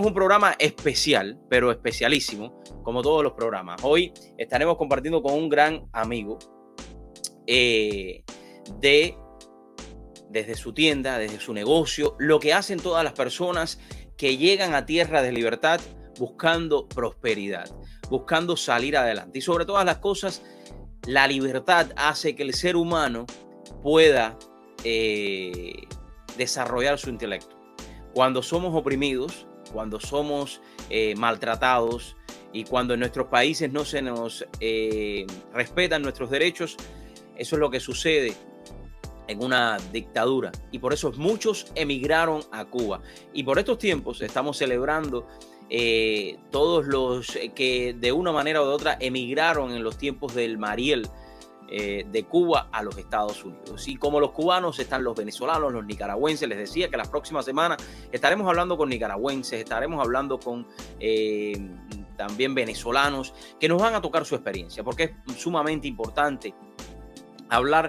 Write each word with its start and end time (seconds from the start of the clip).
un 0.00 0.14
programa 0.14 0.56
especial, 0.58 1.38
pero 1.50 1.70
especialísimo, 1.70 2.62
como 2.82 3.02
todos 3.02 3.22
los 3.22 3.34
programas. 3.34 3.78
Hoy 3.84 4.10
estaremos 4.38 4.78
compartiendo 4.78 5.22
con 5.22 5.34
un 5.34 5.50
gran 5.50 5.86
amigo 5.92 6.38
eh, 7.46 8.24
de 8.80 9.14
desde 10.30 10.54
su 10.54 10.72
tienda, 10.72 11.18
desde 11.18 11.38
su 11.40 11.52
negocio, 11.52 12.16
lo 12.18 12.40
que 12.40 12.54
hacen 12.54 12.80
todas 12.80 13.04
las 13.04 13.12
personas 13.12 13.78
que 14.16 14.38
llegan 14.38 14.74
a 14.74 14.86
tierra 14.86 15.20
de 15.20 15.30
libertad 15.30 15.78
buscando 16.18 16.88
prosperidad, 16.88 17.70
buscando 18.08 18.56
salir 18.56 18.96
adelante. 18.96 19.40
Y 19.40 19.42
sobre 19.42 19.66
todas 19.66 19.84
las 19.84 19.98
cosas, 19.98 20.42
la 21.06 21.26
libertad 21.26 21.88
hace 21.96 22.34
que 22.34 22.44
el 22.44 22.54
ser 22.54 22.76
humano 22.76 23.26
pueda 23.82 24.38
eh, 24.84 25.86
desarrollar 26.38 26.98
su 26.98 27.10
intelecto. 27.10 27.60
Cuando 28.14 28.42
somos 28.42 28.74
oprimidos, 28.74 29.46
cuando 29.72 30.00
somos 30.00 30.60
eh, 30.90 31.14
maltratados 31.16 32.16
y 32.52 32.64
cuando 32.64 32.94
en 32.94 33.00
nuestros 33.00 33.28
países 33.28 33.72
no 33.72 33.84
se 33.84 34.02
nos 34.02 34.46
eh, 34.60 35.26
respetan 35.52 36.02
nuestros 36.02 36.30
derechos, 36.30 36.76
eso 37.36 37.56
es 37.56 37.60
lo 37.60 37.70
que 37.70 37.80
sucede 37.80 38.34
en 39.28 39.42
una 39.42 39.78
dictadura. 39.92 40.52
Y 40.70 40.78
por 40.78 40.92
eso 40.92 41.12
muchos 41.12 41.66
emigraron 41.74 42.42
a 42.52 42.64
Cuba. 42.64 43.00
Y 43.32 43.44
por 43.44 43.58
estos 43.58 43.78
tiempos 43.78 44.20
estamos 44.20 44.58
celebrando 44.58 45.26
eh, 45.70 46.38
todos 46.50 46.86
los 46.86 47.38
que 47.54 47.94
de 47.98 48.12
una 48.12 48.32
manera 48.32 48.62
u 48.62 48.66
otra 48.66 48.96
emigraron 49.00 49.72
en 49.72 49.82
los 49.82 49.96
tiempos 49.96 50.34
del 50.34 50.58
Mariel, 50.58 51.08
eh, 51.74 52.04
de 52.06 52.24
Cuba 52.24 52.68
a 52.70 52.82
los 52.82 52.98
Estados 52.98 53.42
Unidos. 53.42 53.88
Y 53.88 53.96
como 53.96 54.20
los 54.20 54.32
cubanos 54.32 54.78
están 54.78 55.02
los 55.02 55.16
venezolanos, 55.16 55.72
los 55.72 55.86
nicaragüenses, 55.86 56.46
les 56.46 56.58
decía 56.58 56.90
que 56.90 56.98
las 56.98 57.08
próximas 57.08 57.46
semanas 57.46 57.82
estaremos 58.12 58.46
hablando 58.46 58.76
con 58.76 58.90
nicaragüenses, 58.90 59.60
estaremos 59.60 59.98
hablando 60.04 60.38
con 60.38 60.66
eh, 61.00 61.58
también 62.14 62.54
venezolanos 62.54 63.32
que 63.58 63.70
nos 63.70 63.80
van 63.80 63.94
a 63.94 64.02
tocar 64.02 64.26
su 64.26 64.34
experiencia, 64.34 64.84
porque 64.84 65.14
es 65.26 65.34
sumamente 65.38 65.88
importante 65.88 66.52
hablar 67.48 67.88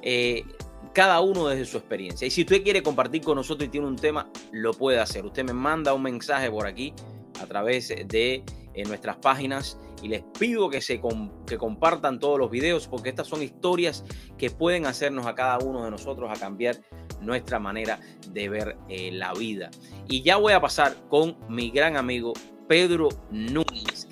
eh, 0.00 0.46
cada 0.94 1.20
uno 1.20 1.48
desde 1.48 1.66
su 1.66 1.76
experiencia. 1.76 2.26
Y 2.26 2.30
si 2.30 2.40
usted 2.40 2.62
quiere 2.62 2.82
compartir 2.82 3.20
con 3.20 3.36
nosotros 3.36 3.66
y 3.66 3.70
tiene 3.70 3.86
un 3.86 3.96
tema, 3.96 4.30
lo 4.52 4.72
puede 4.72 5.00
hacer. 5.00 5.26
Usted 5.26 5.44
me 5.44 5.52
manda 5.52 5.92
un 5.92 6.02
mensaje 6.02 6.50
por 6.50 6.66
aquí 6.66 6.94
a 7.42 7.46
través 7.46 7.88
de 7.88 8.42
nuestras 8.86 9.16
páginas 9.16 9.76
y 10.02 10.08
les 10.08 10.22
pido 10.38 10.68
que, 10.70 10.80
se 10.80 11.00
que 11.46 11.58
compartan 11.58 12.18
todos 12.18 12.38
los 12.38 12.50
videos 12.50 12.88
porque 12.88 13.08
estas 13.08 13.26
son 13.26 13.42
historias 13.42 14.04
que 14.36 14.50
pueden 14.50 14.86
hacernos 14.86 15.26
a 15.26 15.34
cada 15.34 15.58
uno 15.58 15.84
de 15.84 15.90
nosotros 15.90 16.30
a 16.30 16.38
cambiar 16.38 16.76
nuestra 17.20 17.58
manera 17.58 17.98
de 18.28 18.48
ver 18.48 18.76
eh, 18.88 19.10
la 19.12 19.32
vida. 19.32 19.70
Y 20.08 20.22
ya 20.22 20.36
voy 20.36 20.52
a 20.52 20.60
pasar 20.60 20.96
con 21.08 21.36
mi 21.48 21.70
gran 21.70 21.96
amigo 21.96 22.32
Pedro 22.68 23.08
Núñez. 23.30 24.08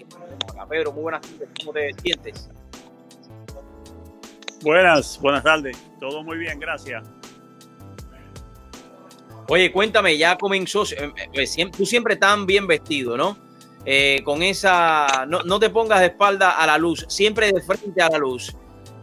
Pedro, 0.68 0.92
muy 0.92 1.02
buenas 1.02 1.20
tardes, 1.20 1.48
¿cómo 1.60 1.72
te 1.72 1.92
sientes? 2.02 2.50
Buenas, 4.62 5.20
buenas 5.20 5.44
tardes, 5.44 5.76
todo 6.00 6.24
muy 6.24 6.38
bien, 6.38 6.58
gracias. 6.58 7.06
Oye, 9.48 9.70
cuéntame, 9.70 10.18
ya 10.18 10.36
comenzó, 10.36 10.82
eh, 10.84 11.12
eh, 11.34 11.70
tú 11.76 11.86
siempre 11.86 12.16
tan 12.16 12.46
bien 12.46 12.66
vestido, 12.66 13.16
¿no? 13.16 13.45
Eh, 13.88 14.22
con 14.24 14.42
esa, 14.42 15.26
no, 15.28 15.60
te 15.60 15.70
pongas 15.70 16.00
de 16.00 16.06
espalda 16.06 16.50
a 16.50 16.66
la 16.66 16.76
luz, 16.76 17.06
siempre 17.08 17.52
de 17.52 17.62
frente 17.62 18.02
a 18.02 18.10
la 18.10 18.18
luz, 18.18 18.56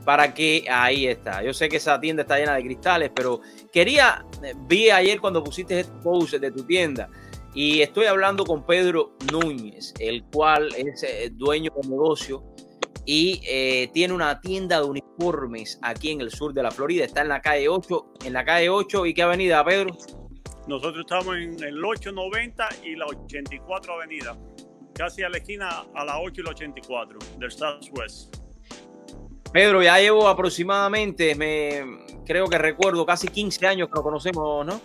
para 0.04 0.34
que 0.34 0.66
ahí 0.70 1.08
está. 1.08 1.42
Yo 1.42 1.54
sé 1.54 1.70
que 1.70 1.78
esa 1.78 2.02
tienda 2.02 2.24
está 2.24 2.38
llena 2.38 2.56
de 2.56 2.64
cristales, 2.64 3.10
pero 3.16 3.40
quería, 3.72 4.26
vi 4.68 4.90
ayer 4.90 5.22
cuando 5.22 5.42
pusiste 5.42 5.80
este 5.80 5.94
post 6.04 6.34
de 6.34 6.52
tu 6.52 6.66
tienda 6.66 7.10
y 7.54 7.80
estoy 7.80 8.08
hablando 8.08 8.44
con 8.44 8.66
Pedro 8.66 9.16
Núñez, 9.32 9.94
el 10.00 10.26
cual 10.26 10.68
es 10.76 11.04
eh, 11.04 11.30
dueño 11.32 11.72
de 11.82 11.88
negocio 11.88 12.44
y 13.06 13.40
eh, 13.48 13.90
tiene 13.94 14.14
una 14.14 14.42
tienda 14.42 14.82
de 14.82 14.86
uniformes 14.86 15.80
aquí 15.82 16.12
en 16.12 16.20
el 16.20 16.30
sur 16.30 16.54
de 16.54 16.62
la 16.62 16.72
Florida. 16.72 17.06
Está 17.06 17.22
en 17.22 17.30
la 17.30 17.42
calle 17.42 17.70
8, 17.70 18.14
en 18.26 18.34
la 18.34 18.44
calle 18.44 18.70
8 18.70 19.06
y 19.06 19.14
qué 19.14 19.22
avenida, 19.22 19.64
Pedro? 19.64 19.96
Nosotros 20.68 21.06
estamos 21.06 21.38
en 21.38 21.64
el 21.64 21.84
890 21.84 22.68
y 22.84 22.96
la 22.98 23.06
84 23.06 23.94
avenida 23.94 24.38
casi 24.94 25.24
a 25.24 25.30
la 25.30 25.38
esquina 25.38 25.86
a 25.94 26.06
las 26.06 26.16
8 26.20 26.42
y 26.42 26.44
la 26.44 26.52
84 26.52 27.20
del 27.38 27.52
Southwest. 27.52 28.38
Pedro, 29.52 29.84
ya 29.84 30.00
llevo 30.00 30.28
aproximadamente, 30.28 31.36
me 31.36 32.06
creo 32.26 32.48
que 32.48 32.58
recuerdo, 32.58 33.06
casi 33.06 33.28
15 33.28 33.68
años 33.68 33.90
que 33.90 33.96
lo 33.96 34.04
conocemos, 34.04 34.66
¿no? 34.66 34.82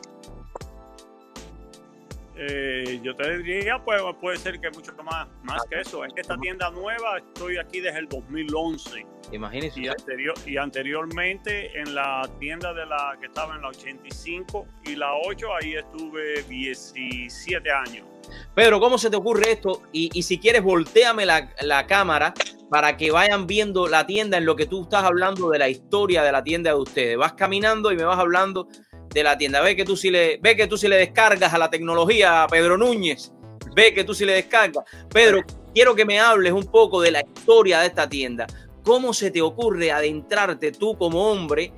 Eh, 2.41 3.01
yo 3.03 3.17
te 3.17 3.39
diría, 3.39 3.83
pues 3.85 4.01
puede 4.21 4.39
ser 4.39 4.61
que 4.61 4.71
mucho 4.71 4.93
más, 5.03 5.27
más 5.43 5.61
que 5.69 5.81
eso. 5.81 6.05
Es 6.05 6.13
que 6.13 6.21
esta 6.21 6.39
tienda 6.39 6.71
nueva 6.71 7.19
estoy 7.19 7.59
aquí 7.59 7.81
desde 7.81 7.99
el 7.99 8.09
2011. 8.09 9.05
Imagínese. 9.33 9.81
Y, 9.81 9.89
anterior, 9.89 10.35
y 10.47 10.57
anteriormente 10.57 11.79
en 11.79 11.95
la 11.95 12.29
tienda 12.39 12.73
de 12.73 12.87
la 12.87 13.17
que 13.21 13.27
estaba 13.27 13.57
en 13.57 13.63
la 13.63 13.69
85 13.69 14.67
y 14.85 14.95
la 14.95 15.13
8, 15.27 15.49
ahí 15.61 15.75
estuve 15.75 16.43
17 16.45 17.71
años. 17.71 18.07
Pedro, 18.55 18.81
¿cómo 18.81 18.99
se 18.99 19.11
te 19.11 19.17
ocurre 19.17 19.53
esto? 19.53 19.83
Y, 19.93 20.23
si 20.23 20.39
quieres, 20.39 20.63
volteame 20.63 21.27
la, 21.27 21.87
cámara 21.87 22.35
para 22.71 22.97
que 22.97 23.11
vayan 23.11 23.47
viendo 23.47 23.89
la 23.89 24.07
tienda 24.07 24.37
en 24.37 24.45
lo 24.45 24.55
que 24.55 24.67
tú 24.67 24.83
estás 24.83 25.05
hablando 25.05 25.49
de 25.51 25.59
la 25.59 25.69
historia 25.69 26.23
de 26.23 26.33
la 26.33 26.43
tienda 26.43 26.71
de 26.71 26.77
ustedes. 26.77 27.17
Vas 27.17 27.33
caminando 27.33 27.91
y 27.91 27.97
me 27.97 28.05
vas 28.05 28.19
hablando 28.19 28.69
de 29.19 29.25
la 29.25 29.39
tienda. 29.39 29.61
Ve 29.61 29.77
que 29.77 29.85
tú 29.85 29.97
si 29.97 30.11
le, 30.11 30.39
ve 30.39 30.57
que 30.57 30.67
tú 30.67 30.77
le 30.83 30.97
descargas 30.97 31.53
a 31.53 31.59
la 31.59 31.71
tecnología, 31.71 32.45
a 32.45 32.49
Pedro 32.49 32.77
Núñez. 32.77 33.33
Ve 33.75 33.93
que 33.93 34.05
tú 34.05 34.15
si 34.15 34.25
le 34.25 34.33
descargas. 34.33 34.85
Pedro, 35.13 35.45
quiero 35.75 35.95
que 35.95 36.05
me 36.05 36.19
hables 36.19 36.53
un 36.53 36.65
poco 36.65 37.01
de 37.01 37.11
la 37.11 37.21
historia 37.21 37.81
de 37.81 37.87
esta 37.87 38.09
tienda. 38.09 38.47
¿Cómo 38.83 39.13
se 39.13 39.31
te 39.31 39.43
ocurre 39.43 39.93
adentrarte 39.93 40.73
tú 40.73 40.97
como 40.97 41.31
hombre 41.31 41.73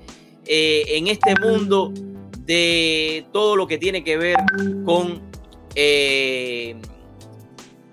eh, 0.46 0.84
en 0.88 1.08
este 1.08 1.34
mundo 1.40 1.92
de 2.44 3.26
todo 3.32 3.56
lo 3.56 3.66
que 3.66 3.78
tiene 3.78 4.02
que 4.02 4.16
ver 4.16 4.36
con 4.84 5.30
eh, 5.74 6.74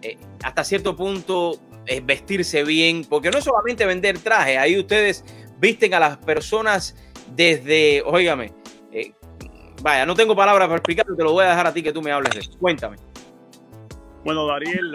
eh, 0.01 0.17
hasta 0.43 0.63
cierto 0.63 0.95
punto 0.95 1.59
es 1.85 2.05
vestirse 2.05 2.63
bien, 2.63 3.05
porque 3.05 3.29
no 3.29 3.37
es 3.37 3.43
solamente 3.43 3.85
vender 3.85 4.19
traje, 4.19 4.57
ahí 4.57 4.77
ustedes 4.77 5.23
visten 5.59 5.93
a 5.93 5.99
las 5.99 6.17
personas 6.17 6.95
desde, 7.35 8.01
óigame, 8.05 8.53
vaya, 9.87 10.05
no 10.05 10.15
tengo 10.15 10.35
palabras 10.35 10.67
para 10.67 10.77
explicarlo, 10.77 11.15
te 11.15 11.23
lo 11.23 11.31
voy 11.31 11.45
a 11.45 11.49
dejar 11.49 11.67
a 11.67 11.73
ti 11.73 11.81
que 11.81 11.93
tú 11.93 12.01
me 12.01 12.11
hables 12.11 12.33
de 12.33 12.39
eso. 12.41 12.51
Cuéntame. 12.59 12.97
Bueno, 14.25 14.45
Dariel, 14.45 14.93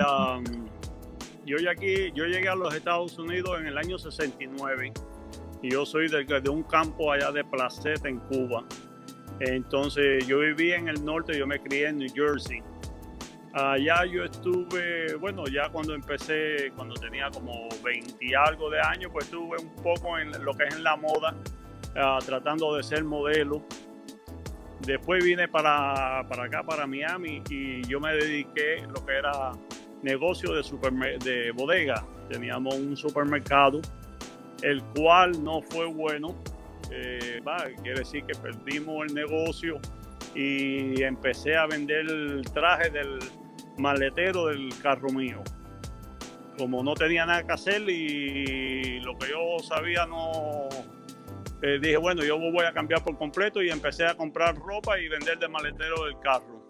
yo, 1.47 1.56
aquí, 1.70 2.12
yo 2.14 2.26
llegué 2.26 2.48
a 2.48 2.54
los 2.54 2.75
Estados 2.75 3.19
Unidos 3.19 3.58
en 3.58 3.69
el 3.69 3.78
año 3.78 3.98
69 3.98 4.92
y 5.62 5.70
yo 5.70 5.86
soy 5.86 6.08
de, 6.08 6.25
de 6.25 6.50
un 6.50 6.62
campo 6.62 7.10
allá 7.10 7.32
de 7.32 7.42
Placeta 7.42 8.08
en 8.08 8.19
Cuba. 8.19 8.64
Entonces 9.41 10.26
yo 10.26 10.41
viví 10.41 10.72
en 10.72 10.88
el 10.88 11.02
norte, 11.02 11.38
yo 11.38 11.47
me 11.47 11.58
crié 11.58 11.88
en 11.88 11.98
New 11.98 12.10
Jersey. 12.14 12.62
Allá 13.54 14.04
yo 14.04 14.25
estuve, 14.25 15.14
bueno, 15.16 15.44
ya 15.47 15.70
cuando 15.70 15.94
empecé, 15.94 16.70
cuando 16.76 16.94
tenía 16.94 17.31
como 17.31 17.69
20 17.82 18.14
y 18.20 18.34
algo 18.34 18.69
de 18.69 18.81
años, 18.81 19.10
pues 19.10 19.25
estuve 19.25 19.56
un 19.58 19.75
poco 19.82 20.19
en 20.19 20.32
lo 20.44 20.52
que 20.52 20.64
es 20.64 20.75
en 20.75 20.84
la 20.84 20.97
moda, 20.97 21.34
ah, 21.97 22.19
tratando 22.25 22.75
de 22.76 22.82
ser 22.82 23.04
modelo. 23.04 23.62
Después 24.87 25.25
vine 25.25 25.47
para, 25.47 26.20
acá, 26.20 26.62
para 26.65 26.87
Miami, 26.87 27.43
y 27.48 27.82
yo 27.87 28.00
me 28.00 28.12
dediqué 28.15 28.82
lo 28.88 29.04
que 29.06 29.16
era 29.16 29.53
negocio 30.03 30.54
de, 30.54 31.19
de 31.25 31.53
bodega. 31.53 32.04
Teníamos 32.28 32.75
un 32.75 32.97
supermercado, 32.97 33.81
el 34.62 34.82
cual 34.94 35.43
no 35.43 35.62
fue 35.62 35.87
bueno. 35.87 36.34
Eh, 36.91 37.41
quiere 37.82 38.00
decir 38.00 38.25
que 38.25 38.34
perdimos 38.34 39.06
el 39.06 39.15
negocio 39.15 39.81
y 40.34 41.03
empecé 41.03 41.56
a 41.56 41.66
vender 41.66 42.10
el 42.10 42.43
traje 42.53 42.91
del 42.91 43.19
maletero 43.78 44.47
del 44.47 44.69
carro 44.82 45.11
mío. 45.11 45.43
Como 46.58 46.82
no 46.82 46.94
tenía 46.94 47.25
nada 47.25 47.46
que 47.46 47.52
hacer 47.52 47.88
y 47.88 49.00
lo 49.00 49.17
que 49.17 49.31
yo 49.31 49.58
sabía 49.62 50.06
no... 50.06 50.69
Eh, 51.62 51.79
dije, 51.81 51.97
bueno, 51.97 52.25
yo 52.25 52.38
voy 52.38 52.64
a 52.64 52.73
cambiar 52.73 53.05
por 53.05 53.17
completo 53.17 53.62
y 53.62 53.70
empecé 53.70 54.05
a 54.05 54.17
comprar 54.17 54.56
ropa 54.56 54.99
y 54.99 55.09
vender 55.09 55.38
de 55.38 55.49
maletero 55.49 56.05
del 56.05 56.19
carro. 56.19 56.67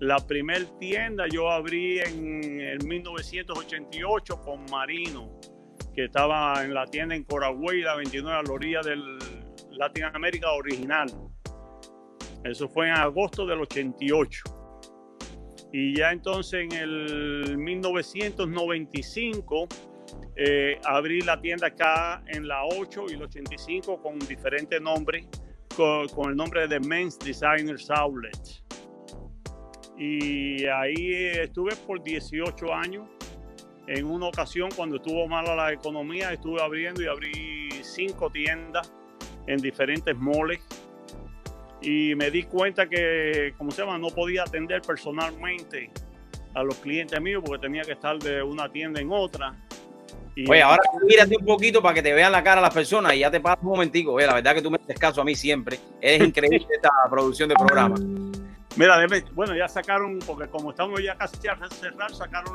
La 0.00 0.18
primer 0.18 0.66
tienda 0.78 1.24
yo 1.32 1.50
abrí 1.50 2.00
en, 2.00 2.60
en 2.60 2.86
1988 2.86 4.40
con 4.42 4.66
Marino, 4.70 5.40
que 5.94 6.04
estaba 6.04 6.62
en 6.62 6.74
la 6.74 6.84
tienda 6.84 7.14
en 7.14 7.24
Coragüey, 7.24 7.80
la 7.80 7.96
29 7.96 8.38
a 8.38 8.42
la 8.42 8.52
orilla 8.52 8.82
del 8.82 9.18
Latin 9.70 10.04
America 10.04 10.52
original. 10.52 11.06
Eso 12.44 12.68
fue 12.68 12.88
en 12.88 12.94
agosto 12.94 13.46
del 13.46 13.62
88. 13.62 14.42
Y 15.72 15.96
ya 15.96 16.12
entonces 16.12 16.66
en 16.70 16.72
el 16.72 17.56
1995 17.56 19.68
eh, 20.36 20.78
abrí 20.84 21.22
la 21.22 21.40
tienda 21.40 21.68
acá 21.68 22.22
en 22.26 22.46
la 22.46 22.64
8 22.64 23.06
y 23.08 23.14
el 23.14 23.22
85 23.22 24.02
con 24.02 24.18
diferentes 24.18 24.80
nombres, 24.80 25.26
con, 25.74 26.30
el 26.30 26.36
nombre 26.36 26.68
de 26.68 26.78
Men's 26.80 27.18
Designers 27.18 27.90
Outlet. 27.90 28.62
Y 29.98 30.66
ahí 30.66 31.12
estuve 31.40 31.74
por 31.86 32.02
18 32.02 32.74
años. 32.74 33.08
En 33.86 34.04
una 34.04 34.26
ocasión, 34.26 34.68
cuando 34.76 34.96
estuvo 34.96 35.26
mala 35.26 35.54
la 35.54 35.72
economía, 35.72 36.32
estuve 36.32 36.60
abriendo 36.60 37.02
y 37.02 37.06
abrí 37.06 37.70
cinco 37.82 38.28
tiendas 38.30 38.92
en 39.46 39.58
diferentes 39.58 40.14
moles. 40.16 40.60
Y 41.80 42.14
me 42.14 42.30
di 42.30 42.42
cuenta 42.42 42.88
que, 42.88 43.54
como 43.56 43.70
se 43.70 43.82
llama, 43.82 43.96
no 43.96 44.08
podía 44.08 44.42
atender 44.42 44.82
personalmente 44.82 45.90
a 46.54 46.62
los 46.62 46.76
clientes 46.76 47.20
míos 47.20 47.42
porque 47.44 47.66
tenía 47.66 47.82
que 47.82 47.92
estar 47.92 48.18
de 48.18 48.42
una 48.42 48.70
tienda 48.70 49.00
en 49.00 49.12
otra. 49.12 49.54
Y 50.38 50.50
Oye, 50.50 50.60
ahora 50.60 50.82
mírate 51.02 51.34
un 51.34 51.46
poquito 51.46 51.80
para 51.80 51.94
que 51.94 52.02
te 52.02 52.12
vean 52.12 52.30
la 52.30 52.44
cara 52.44 52.60
las 52.60 52.74
personas 52.74 53.14
y 53.14 53.20
ya 53.20 53.30
te 53.30 53.40
paso 53.40 53.60
un 53.62 53.70
momentico. 53.70 54.12
Oye, 54.12 54.26
la 54.26 54.34
verdad 54.34 54.54
que 54.54 54.60
tú 54.60 54.70
me 54.70 54.76
haces 54.76 54.98
caso 54.98 55.22
a 55.22 55.24
mí 55.24 55.34
siempre. 55.34 55.80
Es 55.98 56.22
increíble 56.22 56.66
esta 56.70 56.90
producción 57.10 57.48
de 57.48 57.54
programa. 57.54 57.96
Mira, 58.76 58.98
bueno, 59.32 59.56
ya 59.56 59.66
sacaron, 59.66 60.18
porque 60.18 60.50
como 60.50 60.70
estamos 60.70 61.02
ya 61.02 61.16
casi 61.16 61.48
a 61.48 61.56
cerrar, 61.70 62.14
sacaron 62.14 62.54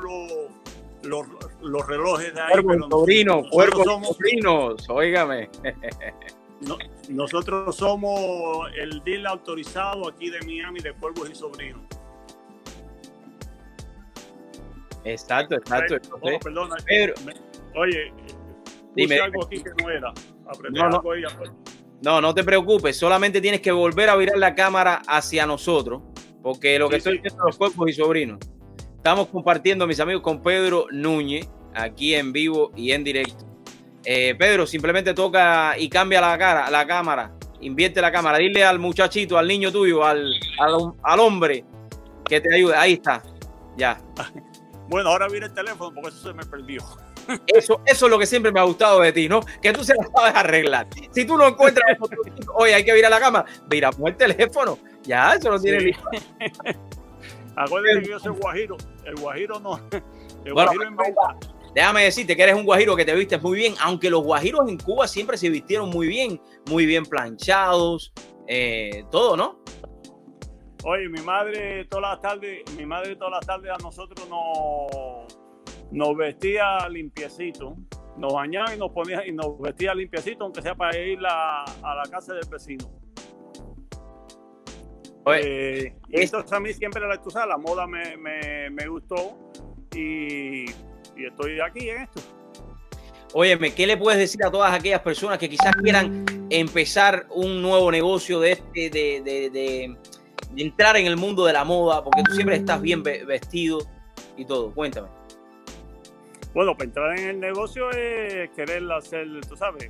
los, 1.02 1.28
los, 1.60 1.88
relojes 1.88 2.36
de 2.36 2.40
ahí. 2.40 2.52
Cuervos 2.52 2.88
sobrinos, 2.88 3.50
cuervos 3.50 4.08
sobrinos, 4.08 4.88
óigame. 4.88 5.50
nosotros 7.10 7.76
somos 7.76 8.70
el 8.78 9.04
deal 9.04 9.26
autorizado 9.26 10.08
aquí 10.08 10.30
de 10.30 10.40
Miami 10.42 10.82
de 10.82 10.94
Cuervos 10.94 11.32
y 11.32 11.34
Sobrinos. 11.34 11.82
Exacto, 15.04 15.56
exacto. 15.56 15.98
Oh, 16.12 16.40
perdona, 16.40 16.76
Pero, 16.86 17.16
oye, 17.76 18.14
dime 18.96 19.20
algo 19.20 19.46
aquí 19.46 19.62
que 19.62 19.70
no 19.82 19.90
era. 19.90 20.14
No, 20.72 20.90
no. 20.90 21.02
no, 22.02 22.22
no 22.22 22.34
te 22.34 22.44
preocupes, 22.44 22.98
solamente 22.98 23.40
tienes 23.40 23.62
que 23.62 23.72
volver 23.72 24.10
a 24.10 24.16
virar 24.16 24.38
la 24.38 24.54
cámara 24.54 25.02
hacia 25.08 25.46
nosotros, 25.46 26.02
porque 26.42 26.78
lo 26.78 26.90
que 26.90 26.98
estoy 26.98 27.18
diciendo 27.18 27.46
los 27.46 27.58
cuerpos 27.58 27.90
y 27.90 27.94
sobrinos. 27.94 28.40
Estamos 28.98 29.28
compartiendo, 29.30 29.88
mis 29.88 30.00
amigos, 30.00 30.22
con 30.22 30.44
Pedro 30.44 30.86
Núñez, 30.92 31.50
aquí 31.74 32.14
en 32.14 32.32
vivo 32.32 32.72
y 32.76 32.92
en 32.92 33.04
directo. 33.04 33.46
Eh, 34.04 34.36
Pedro, 34.38 34.68
simplemente 34.68 35.14
toca 35.14 35.78
y 35.78 35.90
cambia 35.90 36.22
la 36.22 36.38
cara, 36.38 36.70
la 36.70 36.86
cámara, 36.86 37.34
invierte 37.62 38.02
la 38.02 38.12
cámara, 38.12 38.38
dile 38.38 38.64
al 38.64 38.78
muchachito, 38.80 39.38
al 39.38 39.48
niño 39.48 39.72
tuyo, 39.72 40.04
al, 40.04 40.34
al, 40.60 40.94
al 41.02 41.20
hombre 41.20 41.66
que 42.26 42.42
te 42.42 42.56
ayude. 42.56 42.76
Ahí 42.76 42.94
está, 42.94 43.24
ya. 43.78 44.00
Bueno, 44.90 45.10
ahora 45.10 45.30
viene 45.30 45.46
el 45.46 45.54
teléfono 45.54 45.94
porque 45.94 46.10
eso 46.10 46.28
se 46.28 46.34
me 46.34 46.44
perdió. 46.46 46.82
Eso, 47.48 47.82
eso 47.86 48.06
es 48.06 48.12
lo 48.12 48.20
que 48.20 48.26
siempre 48.26 48.52
me 48.52 48.60
ha 48.60 48.64
gustado 48.64 49.02
de 49.02 49.12
ti, 49.12 49.28
¿no? 49.30 49.42
Que 49.62 49.74
tú 49.74 49.84
se 49.84 49.96
la 49.96 50.08
sabes 50.16 50.36
arreglar. 50.36 50.88
Si 51.12 51.26
tú 51.26 51.38
no 51.38 51.48
encuentras, 51.48 51.98
oye, 52.56 52.74
hay 52.74 52.84
que 52.84 52.94
virar 52.94 53.12
la 53.12 53.20
cama, 53.20 53.46
mira, 53.70 53.92
pon 53.92 54.08
el 54.08 54.16
teléfono. 54.16 54.78
Ya, 55.04 55.34
eso 55.34 55.50
lo 55.50 55.60
tiene 55.60 55.80
sí. 55.80 55.92
Acuérdate 57.56 58.02
que 58.02 58.10
yo 58.10 58.20
soy 58.20 58.34
guajiro. 58.34 58.78
El 59.06 59.16
guajiro 59.16 59.60
no. 59.60 59.80
El 60.46 60.54
guajiro 60.54 60.84
en 60.84 60.96
Déjame 61.74 62.04
decirte 62.04 62.36
que 62.36 62.44
eres 62.44 62.56
un 62.56 62.66
guajiro 62.66 62.96
que 62.96 63.06
te 63.06 63.16
vistes 63.16 63.42
muy 63.42 63.58
bien, 63.58 63.76
aunque 63.80 64.10
los 64.10 64.24
guajiros 64.24 64.68
en 64.68 64.78
Cuba 64.78 65.08
siempre 65.08 65.38
se 65.38 65.50
vistieron 65.50 65.90
muy 65.90 66.08
bien, 66.08 66.42
muy 66.70 66.86
bien 66.86 67.06
planchados, 67.06 68.12
eh, 68.48 69.06
todo, 69.10 69.38
¿no? 69.38 69.64
Oye, 70.84 71.08
mi 71.08 71.22
madre 71.22 71.86
todas 71.86 72.12
las 72.12 72.22
tardes, 72.22 72.64
mi 72.76 72.86
madre 72.86 73.16
todas 73.16 73.34
las 73.34 73.46
tardes 73.46 73.72
a 73.72 73.78
nosotros 73.78 74.28
nos, 74.28 75.38
nos 75.92 76.16
vestía 76.16 76.88
limpiecito, 76.90 77.76
nos 78.18 78.34
bañaba 78.34 78.74
y 78.74 78.78
nos 78.78 78.92
ponía 78.92 79.26
y 79.26 79.32
nos 79.32 79.60
vestía 79.60 79.94
limpiecito, 79.94 80.46
aunque 80.46 80.62
sea 80.62 80.76
para 80.76 80.98
ir 80.98 81.20
a, 81.28 81.66
la 81.84 82.04
casa 82.10 82.34
del 82.34 82.48
vecino. 82.50 82.90
Oye, 85.26 85.88
eh, 86.10 86.32
a 86.52 86.60
mí 86.60 86.74
siempre 86.74 87.08
la, 87.08 87.22
tú 87.22 87.30
la 87.36 87.58
moda 87.58 87.86
me, 87.86 88.18
me, 88.18 88.88
gustó 88.88 89.38
y, 89.94 90.66
y, 90.66 91.26
estoy 91.30 91.60
aquí 91.60 91.90
en 91.90 92.02
esto. 92.04 92.22
Óyeme, 93.34 93.74
¿qué 93.74 93.86
le 93.86 93.98
puedes 93.98 94.20
decir 94.20 94.44
a 94.44 94.52
todas 94.52 94.74
aquellas 94.74 95.02
personas 95.02 95.38
que 95.38 95.48
quizás 95.48 95.76
quieran 95.76 96.26
empezar 96.50 97.28
un 97.30 97.62
nuevo 97.62 97.92
negocio 97.92 98.40
de 98.40 98.54
este, 98.54 98.90
de, 98.90 99.22
de 99.22 99.96
entrar 100.56 100.98
en 100.98 101.06
el 101.06 101.18
mundo 101.18 101.46
de 101.46 101.54
la 101.54 101.64
moda, 101.64 102.04
porque 102.04 102.24
tú 102.24 102.34
siempre 102.34 102.56
estás 102.58 102.82
bien 102.82 103.04
vestido 103.04 103.80
y 104.38 104.46
todo. 104.46 104.74
Cuéntame. 104.74 105.21
Bueno, 106.54 106.74
para 106.74 106.86
entrar 106.86 107.20
en 107.20 107.30
el 107.30 107.40
negocio 107.40 107.90
es 107.92 108.50
querer 108.52 108.84
hacer, 108.92 109.28
tú 109.48 109.56
sabes. 109.56 109.90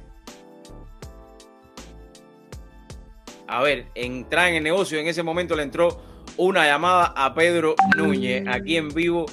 A 3.48 3.62
ver, 3.62 3.88
entrar 3.96 4.50
en 4.50 4.56
el 4.56 4.64
negocio, 4.64 5.00
en 5.00 5.08
ese 5.08 5.24
momento 5.24 5.56
le 5.56 5.64
entró 5.64 6.02
una 6.38 6.66
llamada 6.66 7.14
a 7.16 7.34
Pedro 7.34 7.76
Núñez, 7.98 8.48
aquí 8.48 8.78
en 8.78 8.90
vivo 8.90 9.26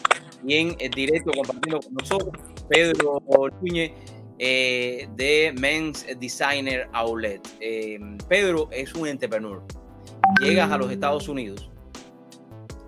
y 0.44 0.56
en 0.56 0.76
directo 0.90 1.30
compartiendo 1.32 1.80
con 1.80 1.94
nosotros. 1.94 2.32
Pedro 2.68 3.22
Núñez 3.60 3.92
eh, 4.38 5.08
de 5.14 5.54
Men's 5.58 6.06
Designer 6.18 6.88
Outlet. 6.92 7.40
Eh, 7.60 7.98
Pedro 8.28 8.68
es 8.72 8.92
un 8.94 9.06
entrepreneur 9.06 9.62
llegas 10.40 10.70
a 10.70 10.78
los 10.78 10.90
Estados 10.90 11.28
Unidos 11.28 11.70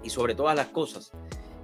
y 0.02 0.10
sobre 0.10 0.34
todas 0.34 0.56
las 0.56 0.68
cosas, 0.68 1.12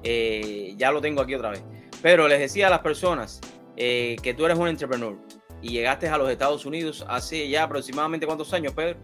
eh, 0.02 0.75
ya 0.76 0.90
lo 0.90 1.00
tengo 1.00 1.23
aquí 1.23 1.34
otra 1.34 1.50
vez, 1.50 1.62
pero 2.03 2.29
les 2.29 2.39
decía 2.39 2.69
a 2.69 2.71
las 2.71 2.81
personas 2.81 3.41
eh, 3.77 4.17
que 4.23 4.35
tú 4.35 4.45
eres 4.47 4.59
un 4.59 4.69
entrepreneur 4.69 5.17
y 5.63 5.71
llegaste 5.71 6.09
a 6.09 6.19
los 6.19 6.31
Estados 6.31 6.65
Unidos 6.67 7.05
hace 7.09 7.49
ya 7.49 7.65
aproximadamente 7.65 8.27
cuántos 8.27 8.53
años, 8.53 8.73
Pedro? 8.73 8.99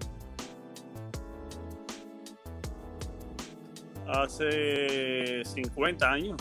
Hace 4.07 5.43
50 5.45 6.11
años. 6.11 6.37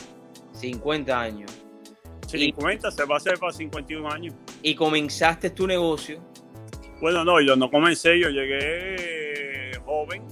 50 0.54 1.20
años. 1.20 1.52
50, 2.28 2.92
se 2.92 3.06
va 3.06 3.16
a 3.16 3.18
hacer 3.18 3.38
para 3.40 3.52
51 3.52 4.10
años. 4.10 4.34
Y 4.62 4.76
comenzaste 4.76 5.50
tu 5.50 5.68
negocio. 5.68 6.22
Bueno, 7.02 7.26
no, 7.26 7.42
yo 7.42 7.56
no 7.56 7.70
comencé, 7.72 8.20
yo 8.20 8.30
llegué 8.30 9.72
joven, 9.84 10.24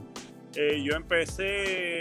eh, 0.56 0.82
yo 0.84 0.96
empecé, 0.96 1.99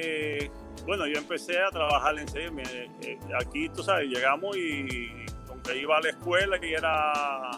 bueno, 0.88 1.06
yo 1.06 1.18
empecé 1.18 1.60
a 1.60 1.68
trabajar 1.68 2.18
en 2.18 2.26
serio. 2.26 2.50
Eh, 2.58 3.18
aquí, 3.38 3.68
tú 3.68 3.82
sabes, 3.82 4.08
llegamos 4.08 4.56
y 4.56 5.10
aunque 5.50 5.76
iba 5.76 5.98
a 5.98 6.00
la 6.00 6.08
escuela 6.08 6.56
y 6.62 6.72
era, 6.72 7.50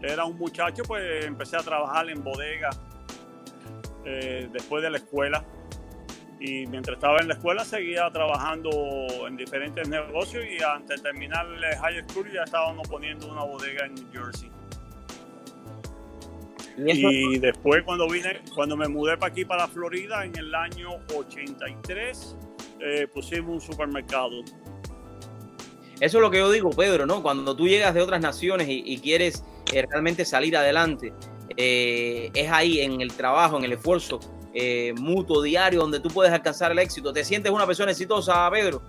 era 0.00 0.24
un 0.24 0.38
muchacho, 0.38 0.82
pues 0.82 1.26
empecé 1.26 1.58
a 1.58 1.60
trabajar 1.60 2.08
en 2.08 2.24
bodega 2.24 2.70
eh, 4.06 4.48
después 4.50 4.82
de 4.82 4.88
la 4.88 4.96
escuela. 4.96 5.44
Y 6.40 6.66
mientras 6.68 6.96
estaba 6.96 7.18
en 7.18 7.28
la 7.28 7.34
escuela 7.34 7.66
seguía 7.66 8.10
trabajando 8.10 8.70
en 9.28 9.36
diferentes 9.36 9.86
negocios 9.86 10.42
y 10.46 10.62
antes 10.64 11.02
de 11.02 11.10
terminar 11.10 11.46
el 11.46 11.62
high 11.62 12.02
school 12.08 12.32
ya 12.32 12.44
estábamos 12.44 12.88
poniendo 12.88 13.30
una 13.30 13.44
bodega 13.44 13.84
en 13.84 13.94
New 13.94 14.10
Jersey. 14.10 14.51
Y, 16.76 17.38
después 17.38 17.82
cuando 17.84 18.08
vine, 18.08 18.40
cuando 18.54 18.76
me 18.76 18.88
mudé 18.88 19.16
para 19.16 19.32
aquí, 19.32 19.44
para 19.44 19.68
Florida, 19.68 20.24
en 20.24 20.36
el 20.36 20.54
año 20.54 20.90
83, 21.14 22.36
eh, 22.80 23.06
pusimos 23.12 23.50
un 23.50 23.60
supermercado. 23.60 24.42
Eso 26.00 26.18
es 26.18 26.22
lo 26.22 26.30
que 26.30 26.38
yo 26.38 26.50
digo, 26.50 26.70
Pedro, 26.70 27.06
¿no? 27.06 27.22
Cuando 27.22 27.54
tú 27.54 27.68
llegas 27.68 27.94
de 27.94 28.00
otras 28.00 28.20
naciones 28.20 28.66
y, 28.68 28.98
quieres 28.98 29.44
eh, 29.72 29.86
realmente 29.88 30.24
salir 30.24 30.56
adelante, 30.56 31.12
eh, 31.56 32.30
es 32.34 32.50
ahí 32.50 32.80
en 32.80 33.00
el 33.00 33.12
trabajo, 33.12 33.58
en 33.58 33.64
el 33.64 33.72
esfuerzo 33.72 34.20
mutuo, 34.96 35.40
diario, 35.40 35.80
donde 35.80 35.98
tú 35.98 36.10
puedes 36.10 36.32
alcanzar 36.32 36.72
el 36.72 36.78
éxito. 36.78 37.12
¿Te 37.12 37.24
sientes 37.24 37.50
una 37.50 37.66
persona 37.66 37.92
exitosa, 37.92 38.50
Pedro? 38.50 38.82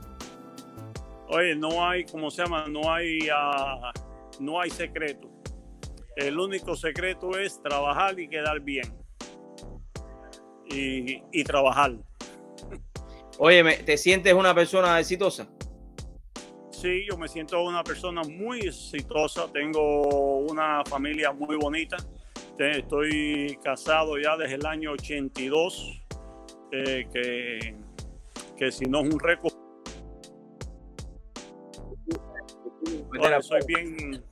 Oye, 1.30 1.56
no 1.56 1.88
hay, 1.88 2.04
¿cómo 2.06 2.30
se 2.30 2.44
llama? 2.44 2.66
No 2.68 2.94
hay, 2.94 3.20
uh, 3.30 3.92
no 4.40 4.60
hay 4.60 4.70
secreto. 4.70 5.30
El 6.16 6.40
único 6.40 6.76
secreto 6.76 7.38
es 7.38 7.62
trabajar 7.62 8.20
y 8.20 8.28
quedar 8.28 8.60
bien. 8.60 8.94
Y, 10.70 11.44
trabajar. 11.44 11.94
Oye, 13.38 13.64
¿te 13.86 13.98
sientes 13.98 14.34
una 14.34 14.56
persona 14.56 15.00
exitosa? 15.00 15.48
Sí, 16.72 17.06
yo 17.10 17.18
me 17.18 17.28
siento 17.28 17.64
una 17.64 17.84
persona 17.84 18.22
muy 18.24 18.60
exitosa. 18.62 19.52
Tengo 19.52 20.40
una 20.40 20.84
familia 20.86 21.32
muy 21.32 21.56
bonita. 21.58 21.98
Estoy 22.58 23.58
casado 23.64 24.18
ya 24.18 24.38
desde 24.38 24.56
el 24.56 24.66
año 24.66 24.92
82, 24.94 26.02
eh, 26.72 27.08
que, 27.12 27.76
que 28.58 28.72
si 28.72 28.86
no 28.86 29.02
es 29.02 29.14
un 29.14 29.20
récord. 29.20 29.54
soy 33.42 33.60
bien, 33.68 34.24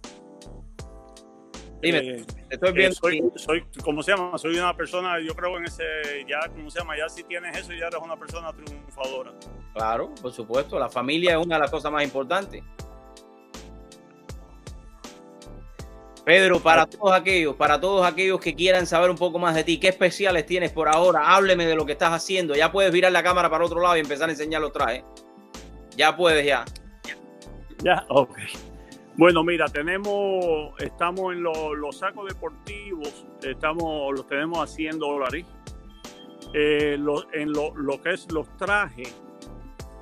Dime, 1.81 1.97
eh, 1.97 2.25
estoy 2.49 2.73
viendo. 2.73 2.95
soy, 3.35 3.65
¿cómo 3.83 4.03
se 4.03 4.11
llama? 4.11 4.37
Soy 4.37 4.57
una 4.57 4.75
persona, 4.75 5.19
yo 5.19 5.33
creo 5.33 5.57
en 5.57 5.65
ese, 5.65 5.83
ya, 6.27 6.39
¿cómo 6.49 6.69
se 6.69 6.79
llama? 6.79 6.95
Ya 6.97 7.09
si 7.09 7.23
tienes 7.23 7.57
eso, 7.57 7.73
ya 7.73 7.87
eres 7.87 7.99
una 8.03 8.15
persona 8.15 8.53
triunfadora. 8.53 9.31
Claro, 9.73 10.13
por 10.21 10.31
supuesto. 10.31 10.77
La 10.77 10.89
familia 10.89 11.31
es 11.31 11.45
una 11.45 11.55
de 11.55 11.61
las 11.61 11.71
cosas 11.71 11.91
más 11.91 12.03
importantes. 12.03 12.63
Pedro, 16.23 16.59
para 16.59 16.85
todos 16.85 17.11
aquellos, 17.13 17.55
para 17.55 17.81
todos 17.81 18.05
aquellos 18.05 18.39
que 18.39 18.53
quieran 18.53 18.85
saber 18.85 19.09
un 19.09 19.17
poco 19.17 19.39
más 19.39 19.55
de 19.55 19.63
ti, 19.63 19.79
¿qué 19.79 19.87
especiales 19.87 20.45
tienes 20.45 20.71
por 20.71 20.87
ahora? 20.87 21.35
Hábleme 21.35 21.65
de 21.65 21.75
lo 21.75 21.85
que 21.85 21.93
estás 21.93 22.13
haciendo. 22.13 22.55
Ya 22.55 22.71
puedes 22.71 22.91
virar 22.91 23.11
la 23.11 23.23
cámara 23.23 23.49
para 23.49 23.65
otro 23.65 23.81
lado 23.81 23.97
y 23.97 24.01
empezar 24.01 24.29
a 24.29 24.31
enseñar 24.31 24.61
los 24.61 24.71
trajes. 24.71 25.03
Ya 25.97 26.15
puedes, 26.15 26.45
ya. 26.45 26.63
Ya, 27.83 28.05
ok. 28.09 28.37
Bueno, 29.17 29.43
mira, 29.43 29.65
tenemos, 29.65 30.73
estamos 30.79 31.33
en 31.33 31.43
los 31.43 31.97
sacos 31.97 32.29
deportivos, 32.29 33.27
estamos, 33.43 34.13
los 34.13 34.25
tenemos 34.25 34.59
a 34.59 34.67
100 34.67 34.99
dólares. 34.99 35.45
Eh, 36.53 36.97
en 37.33 37.51
lo, 37.51 38.01
que 38.01 38.13
es 38.13 38.31
los 38.31 38.57
trajes, 38.57 39.21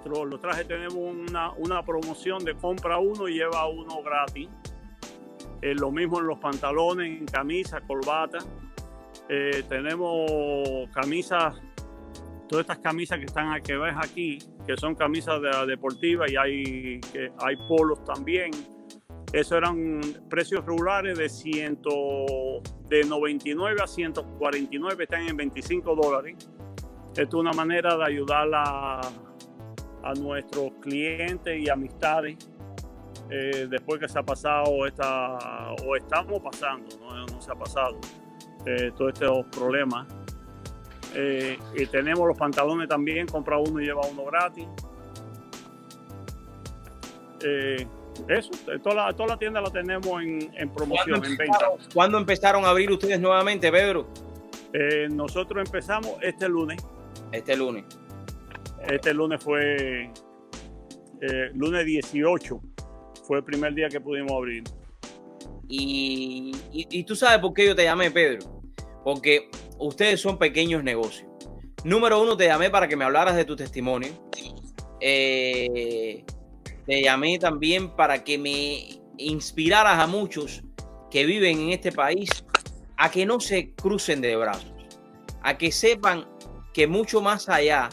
los 0.05 0.39
trajes 0.39 0.67
tenemos 0.67 0.95
una, 0.95 1.83
promoción 1.83 2.43
de 2.43 2.55
compra 2.55 2.99
uno 2.99 3.27
y 3.27 3.33
lleva 3.33 3.67
uno 3.67 4.01
gratis. 4.03 4.47
Eh, 5.61 5.73
lo 5.73 5.91
mismo 5.91 6.19
en 6.19 6.27
los 6.27 6.39
pantalones, 6.39 7.19
en 7.19 7.25
camisas, 7.25 7.81
corbata. 7.87 8.37
Eh, 9.27 9.63
tenemos 9.67 10.87
camisas, 10.93 11.59
todas 12.47 12.61
estas 12.61 12.77
camisas 12.77 13.17
que 13.17 13.25
están 13.25 13.61
que 13.63 13.75
ves 13.75 13.95
aquí, 13.97 14.37
que 14.67 14.77
son 14.77 14.93
camisas 14.93 15.41
de, 15.41 15.65
deportivas 15.65 16.31
y 16.31 16.37
hay, 16.37 17.01
que, 17.11 17.31
hay 17.39 17.55
polos 17.67 18.03
también. 18.05 18.51
Esos 19.31 19.57
eran 19.57 20.01
precios 20.29 20.65
regulares 20.65 21.17
de, 21.17 21.29
ciento, 21.29 22.62
de 22.88 23.03
99 23.03 23.77
a 23.81 23.88
149, 23.88 25.03
están 25.03 25.27
en 25.27 25.38
25 25.38 25.95
dólares. 25.95 26.36
Esto 27.15 27.21
es 27.21 27.33
una 27.33 27.53
manera 27.53 27.95
de 27.95 28.05
ayudar 28.05 28.48
a, 28.53 29.01
a 29.01 30.13
nuestros 30.15 30.71
clientes 30.81 31.59
y 31.59 31.69
amistades 31.69 32.38
eh, 33.29 33.67
después 33.69 34.00
que 34.00 34.07
se 34.07 34.17
ha 34.17 34.24
pasado 34.24 34.88
esta, 34.88 35.38
o 35.86 35.95
estamos 35.95 36.41
pasando, 36.41 36.88
no, 37.00 37.41
se 37.41 37.51
ha 37.51 37.55
pasado, 37.55 38.00
eh, 38.65 38.91
todos 38.98 39.13
estos 39.13 39.45
problemas. 39.48 40.07
Eh, 41.13 41.57
y 41.75 41.86
tenemos 41.88 42.27
los 42.27 42.38
pantalones 42.38 42.88
también, 42.88 43.27
compra 43.27 43.57
uno 43.57 43.79
y 43.79 43.86
lleva 43.86 44.01
uno 44.12 44.25
gratis. 44.25 44.67
Eso, 48.27 48.51
toda 48.83 48.95
la, 48.95 49.13
toda 49.13 49.29
la 49.29 49.38
tienda 49.38 49.61
la 49.61 49.71
tenemos 49.71 50.21
en, 50.21 50.69
promoción, 50.73 51.23
en 51.23 51.38
venta. 51.38 51.71
¿Cuándo 51.93 52.17
empezaron 52.17 52.65
a 52.65 52.69
abrir 52.69 52.91
ustedes 52.91 53.19
nuevamente, 53.19 53.71
Pedro? 53.71 54.07
nosotros 55.09 55.63
empezamos 55.65 56.17
este 56.21 56.47
lunes. 56.47 56.77
Este 57.31 57.55
lunes. 57.55 57.85
Este 58.88 59.13
lunes 59.13 59.43
fue 59.43 60.11
lunes 61.53 61.85
18 61.85 62.61
fue 63.29 63.38
el 63.38 63.43
primer 63.43 63.75
día 63.75 63.88
que 63.89 64.01
pudimos 64.01 64.31
abrir. 64.31 64.63
Y, 65.67 66.51
y, 66.71 67.03
tú 67.03 67.15
sabes 67.15 67.38
por 67.38 67.53
qué 67.53 67.67
yo 67.67 67.75
te 67.75 67.83
llamé, 67.83 68.09
Pedro. 68.09 68.63
Porque 69.03 69.51
ustedes 69.77 70.19
son 70.19 70.39
pequeños 70.39 70.83
negocios. 70.83 71.29
Número 71.83 72.19
uno, 72.19 72.35
te 72.35 72.47
llamé 72.47 72.71
para 72.71 72.88
que 72.88 72.95
me 72.95 73.05
hablaras 73.05 73.35
de 73.35 73.45
tu 73.45 73.55
testimonio. 73.55 74.09
Eh, 74.99 76.25
te 76.89 77.03
llamé 77.03 77.38
también 77.38 77.91
para 77.91 78.24
que 78.24 78.39
me 78.39 79.00
inspiraras 79.19 80.00
a 80.00 80.08
muchos 80.08 80.63
que 81.12 81.24
viven 81.24 81.60
en 81.60 81.69
este 81.69 81.91
país 81.91 82.27
a 82.98 83.12
que 83.12 83.27
no 83.27 83.39
se 83.39 83.75
crucen 83.75 84.22
de 84.22 84.36
brazos, 84.36 84.74
a 85.43 85.55
que 85.55 85.72
sepan 85.72 86.27
que 86.74 86.88
mucho 86.88 87.22
más 87.22 87.48
allá 87.48 87.89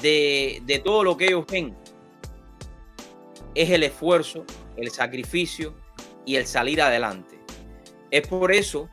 de, 0.00 0.62
de 0.64 0.78
todo 0.78 1.04
lo 1.04 1.18
que 1.18 1.26
ellos 1.26 1.44
ven, 1.46 1.76
es 3.54 3.68
el 3.68 3.82
esfuerzo, 3.82 4.46
el 4.78 4.90
sacrificio 4.90 5.74
y 6.24 6.36
el 6.36 6.46
salir 6.46 6.80
adelante. 6.80 7.38
Es 8.10 8.26
por 8.26 8.50
eso 8.50 8.88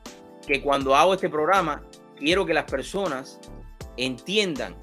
que 0.46 0.62
cuando 0.62 0.98
hago 0.98 1.14
este 1.14 1.30
programa, 1.30 1.82
quiero 2.18 2.46
que 2.46 2.54
las 2.54 2.70
personas 2.70 3.40
entiendan 3.96 4.76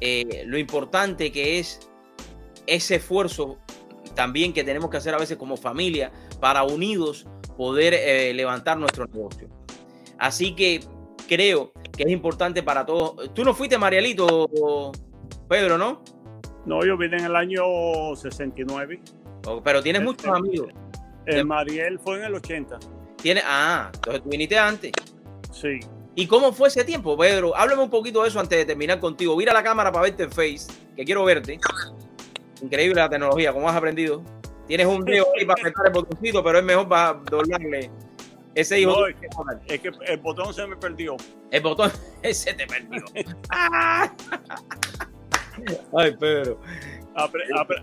eh, 0.00 0.42
lo 0.44 0.58
importante 0.58 1.30
que 1.30 1.60
es 1.60 1.88
ese 2.66 2.96
esfuerzo 2.96 3.58
también 4.14 4.52
que 4.52 4.64
tenemos 4.64 4.90
que 4.90 4.96
hacer 4.96 5.14
a 5.14 5.18
veces 5.18 5.36
como 5.36 5.56
familia 5.56 6.10
para 6.40 6.62
unidos 6.64 7.26
poder 7.56 7.94
eh, 7.94 8.32
levantar 8.34 8.78
nuestro 8.78 9.06
negocio. 9.06 9.48
Así 10.18 10.54
que 10.54 10.80
creo 11.28 11.72
que 11.96 12.04
es 12.04 12.10
importante 12.10 12.62
para 12.62 12.84
todos. 12.84 13.32
Tú 13.34 13.44
no 13.44 13.54
fuiste 13.54 13.78
Marielito, 13.78 14.92
Pedro, 15.48 15.78
¿no? 15.78 16.02
No, 16.66 16.84
yo 16.84 16.96
vine 16.96 17.18
en 17.18 17.24
el 17.26 17.36
año 17.36 17.62
69. 18.14 19.00
pero 19.62 19.82
tienes 19.82 20.02
muchos 20.02 20.26
amigos. 20.26 20.72
El 21.26 21.46
Mariel 21.46 21.98
fue 21.98 22.18
en 22.18 22.24
el 22.24 22.34
80. 22.34 22.78
¿Tiene? 23.22 23.42
Ah, 23.44 23.90
entonces 23.94 24.22
tú 24.22 24.28
viniste 24.28 24.58
antes. 24.58 24.92
Sí. 25.50 25.80
¿Y 26.14 26.26
cómo 26.26 26.52
fue 26.52 26.68
ese 26.68 26.84
tiempo, 26.84 27.16
Pedro? 27.16 27.56
Háblame 27.56 27.82
un 27.82 27.90
poquito 27.90 28.22
de 28.22 28.28
eso 28.28 28.38
antes 28.38 28.58
de 28.58 28.64
terminar 28.64 29.00
contigo. 29.00 29.36
Mira 29.36 29.52
la 29.52 29.62
cámara 29.62 29.90
para 29.90 30.04
verte 30.04 30.24
en 30.24 30.30
Face, 30.30 30.66
que 30.94 31.04
quiero 31.04 31.24
verte. 31.24 31.58
Increíble 32.64 32.98
la 32.98 33.10
tecnología, 33.10 33.52
¿cómo 33.52 33.68
has 33.68 33.76
aprendido? 33.76 34.22
Tienes 34.66 34.86
un 34.86 35.04
dedo 35.04 35.26
ahí 35.38 35.44
para 35.44 35.60
apretar 35.60 35.86
el 35.86 35.92
botoncito, 35.92 36.42
pero 36.42 36.58
es 36.58 36.64
mejor 36.64 36.88
para 36.88 37.12
doblarle 37.30 37.90
ese 38.54 38.80
hijo. 38.80 38.92
No, 38.92 39.06
es, 39.06 39.14
que, 39.80 39.90
el 40.06 40.18
botón 40.20 40.54
se 40.54 40.66
me 40.66 40.74
perdió. 40.76 41.18
El 41.50 41.62
botón 41.62 41.92
ese 42.22 42.54
te 42.54 42.66
perdió. 42.66 43.04
Ay, 45.96 46.16
Pedro. 46.18 46.58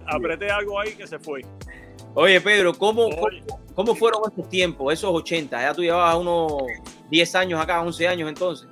apreté 0.07 0.49
algo 0.49 0.79
ahí 0.79 0.95
que 0.95 1.05
se 1.05 1.19
fue. 1.19 1.45
Oye, 2.15 2.41
Pedro, 2.41 2.73
¿cómo, 2.73 3.07
¿cómo, 3.75 3.95
fueron 3.95 4.21
esos 4.31 4.49
tiempos, 4.49 4.91
esos 4.91 5.13
80? 5.13 5.61
Ya 5.61 5.75
tú 5.75 5.83
llevabas 5.83 6.15
unos 6.15 6.53
10 7.11 7.35
años 7.35 7.61
acá, 7.61 7.81
11 7.81 8.07
años 8.07 8.29
entonces. 8.29 8.67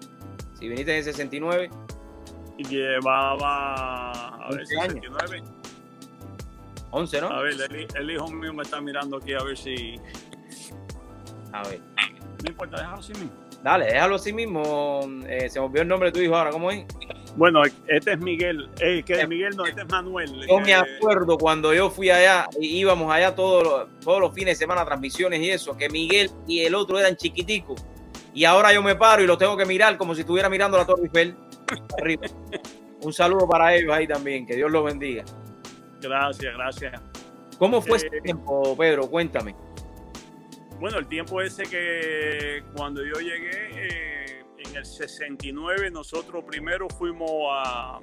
Si 0.59 0.67
viniste 0.67 0.91
en 0.91 0.97
el 0.97 1.03
69. 1.03 1.69
Llevaba, 2.57 4.11
a 4.11 4.49
ver, 4.49 4.65
69. 4.65 5.58
11, 6.91 7.21
¿no? 7.21 7.27
A 7.27 7.41
ver, 7.41 7.55
el, 7.95 8.11
hijo 8.11 8.27
mío 8.29 8.53
me 8.53 8.63
está 8.63 8.81
mirando 8.81 9.17
aquí 9.17 9.33
a 9.33 9.43
ver 9.43 9.57
si... 9.57 9.95
A 11.53 11.63
ver. 11.67 11.79
No 12.43 12.49
importa, 12.49 12.77
déjalo 12.77 12.97
así 12.97 13.13
mismo. 13.13 13.31
Dale, 13.63 13.85
déjalo 13.85 14.15
así 14.15 14.33
mismo. 14.33 15.01
Eh, 15.27 15.49
se 15.49 15.59
me 15.59 15.65
olvidó 15.65 15.81
el 15.81 15.87
nombre 15.87 16.09
de 16.09 16.13
tu 16.13 16.23
hijo 16.23 16.35
ahora, 16.35 16.51
¿cómo 16.51 16.71
es? 16.71 16.85
Bueno, 17.35 17.61
este 17.87 18.13
es 18.13 18.19
Miguel, 18.19 18.69
eh, 18.79 19.03
que 19.03 19.25
Miguel 19.27 19.55
no, 19.55 19.65
este 19.65 19.81
es 19.81 19.87
Manuel. 19.87 20.47
Yo 20.47 20.59
me 20.59 20.73
acuerdo 20.73 21.37
cuando 21.37 21.73
yo 21.73 21.89
fui 21.89 22.09
allá, 22.09 22.47
íbamos 22.59 23.11
allá 23.13 23.35
todos 23.35 23.63
los, 23.63 23.99
todos 23.99 24.19
los 24.19 24.33
fines 24.33 24.57
de 24.57 24.65
semana, 24.65 24.83
transmisiones 24.83 25.39
y 25.39 25.49
eso, 25.51 25.77
que 25.77 25.89
Miguel 25.89 26.31
y 26.47 26.61
el 26.61 26.75
otro 26.75 26.99
eran 26.99 27.15
chiquiticos. 27.15 27.85
Y 28.33 28.45
ahora 28.45 28.73
yo 28.73 28.81
me 28.81 28.95
paro 28.95 29.23
y 29.23 29.27
los 29.27 29.37
tengo 29.37 29.55
que 29.55 29.65
mirar 29.65 29.97
como 29.97 30.15
si 30.15 30.21
estuviera 30.21 30.49
mirando 30.49 30.77
la 30.77 30.85
Torre 30.85 31.03
Eiffel. 31.03 31.35
Un 33.01 33.13
saludo 33.13 33.47
para 33.47 33.73
ellos 33.75 33.93
ahí 33.93 34.07
también, 34.07 34.45
que 34.45 34.55
Dios 34.55 34.69
los 34.71 34.83
bendiga. 34.83 35.23
Gracias, 36.01 36.53
gracias. 36.53 37.01
¿Cómo 37.57 37.81
fue 37.81 37.97
ese 37.97 38.07
eh, 38.07 38.21
tiempo, 38.21 38.75
Pedro? 38.77 39.09
Cuéntame. 39.09 39.55
Bueno, 40.79 40.97
el 40.97 41.07
tiempo 41.07 41.41
ese 41.41 41.63
que 41.63 42.63
cuando 42.73 43.03
yo 43.03 43.15
llegué, 43.15 43.49
eh, 43.73 44.43
en 44.57 44.75
el 44.75 44.85
69, 44.85 45.91
nosotros 45.91 46.43
primero 46.45 46.87
fuimos 46.89 47.29
a... 47.51 47.99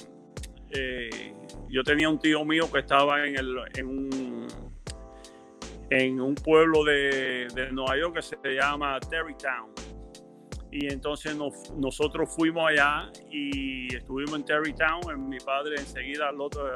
Eh, 0.70 1.32
yo 1.70 1.82
tenía 1.82 2.08
un 2.10 2.18
tío 2.18 2.44
mío 2.44 2.70
que 2.70 2.80
estaba 2.80 3.26
en, 3.26 3.36
el, 3.38 3.56
en, 3.74 3.86
un, 3.86 4.46
en 5.88 6.20
un 6.20 6.34
pueblo 6.34 6.84
de, 6.84 7.48
de 7.54 7.72
Nueva 7.72 7.96
York 7.96 8.16
que 8.16 8.22
se 8.22 8.36
llama 8.54 9.00
Terrytown. 9.00 9.85
Y 10.70 10.92
entonces 10.92 11.36
nosotros 11.76 12.34
fuimos 12.34 12.68
allá 12.68 13.10
y 13.30 13.94
estuvimos 13.94 14.34
en 14.34 14.44
Terrytown. 14.44 15.28
Mi 15.28 15.38
padre 15.38 15.76
enseguida, 15.78 16.28
al 16.28 16.40
otro, 16.40 16.68